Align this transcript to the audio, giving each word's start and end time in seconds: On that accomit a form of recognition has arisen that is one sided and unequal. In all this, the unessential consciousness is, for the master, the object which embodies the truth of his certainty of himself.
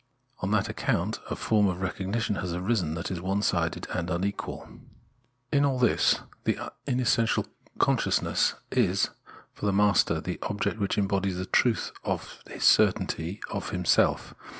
On 0.39 0.49
that 0.49 0.67
accomit 0.67 1.19
a 1.29 1.35
form 1.35 1.67
of 1.67 1.79
recognition 1.79 2.37
has 2.37 2.53
arisen 2.53 2.95
that 2.95 3.11
is 3.11 3.21
one 3.21 3.43
sided 3.43 3.85
and 3.93 4.09
unequal. 4.09 4.67
In 5.53 5.63
all 5.63 5.77
this, 5.77 6.21
the 6.43 6.57
unessential 6.87 7.45
consciousness 7.77 8.55
is, 8.71 9.11
for 9.53 9.67
the 9.67 9.71
master, 9.73 10.19
the 10.19 10.39
object 10.41 10.79
which 10.79 10.97
embodies 10.97 11.37
the 11.37 11.45
truth 11.45 11.91
of 12.03 12.39
his 12.49 12.63
certainty 12.63 13.41
of 13.51 13.69
himself. 13.69 14.33